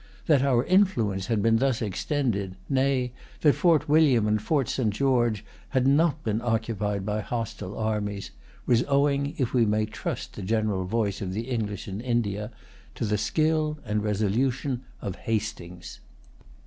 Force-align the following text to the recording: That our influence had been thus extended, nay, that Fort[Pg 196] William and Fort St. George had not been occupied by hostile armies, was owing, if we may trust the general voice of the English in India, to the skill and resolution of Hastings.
That 0.25 0.41
our 0.41 0.63
influence 0.65 1.27
had 1.27 1.43
been 1.43 1.57
thus 1.57 1.79
extended, 1.79 2.55
nay, 2.67 3.13
that 3.41 3.53
Fort[Pg 3.53 3.87
196] 3.87 3.87
William 3.87 4.27
and 4.27 4.41
Fort 4.41 4.67
St. 4.67 4.89
George 4.91 5.45
had 5.69 5.85
not 5.85 6.23
been 6.23 6.41
occupied 6.41 7.05
by 7.05 7.21
hostile 7.21 7.77
armies, 7.77 8.31
was 8.65 8.83
owing, 8.87 9.35
if 9.37 9.53
we 9.53 9.63
may 9.63 9.85
trust 9.85 10.33
the 10.35 10.41
general 10.41 10.85
voice 10.85 11.21
of 11.21 11.33
the 11.33 11.43
English 11.51 11.87
in 11.87 12.01
India, 12.01 12.49
to 12.95 13.05
the 13.05 13.19
skill 13.19 13.77
and 13.85 14.03
resolution 14.03 14.81
of 15.03 15.17
Hastings. 15.17 15.99